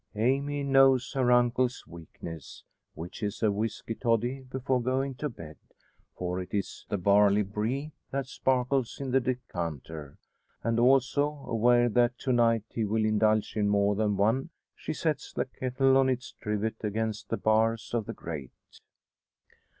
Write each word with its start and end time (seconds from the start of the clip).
Amy 0.15 0.63
knows 0.63 1.13
her 1.13 1.31
uncle's 1.31 1.83
weakness 1.85 2.63
which 2.95 3.21
is 3.21 3.43
a 3.43 3.51
whisky 3.51 3.93
toddy 3.93 4.39
before 4.41 4.81
going 4.81 5.13
to 5.13 5.29
bed; 5.29 5.57
for 6.17 6.39
it 6.41 6.55
is 6.55 6.87
the 6.89 6.97
"barley 6.97 7.43
bree" 7.43 7.91
that 8.09 8.25
sparkles 8.25 8.99
in 8.99 9.11
the 9.11 9.19
decanter; 9.19 10.17
and 10.63 10.79
also 10.79 11.45
aware 11.45 11.87
that 11.87 12.17
to 12.17 12.33
night 12.33 12.63
he 12.69 12.83
will 12.83 13.05
indulge 13.05 13.55
in 13.55 13.69
more 13.69 13.93
than 13.93 14.17
one, 14.17 14.49
she 14.73 14.91
sets 14.91 15.33
the 15.33 15.45
kettle 15.45 15.95
on 15.95 16.09
its 16.09 16.31
trivet 16.31 16.77
against 16.83 17.29
the 17.29 17.37
bars 17.37 17.93
of 17.93 18.07
the 18.07 18.13
grate. 18.13 18.81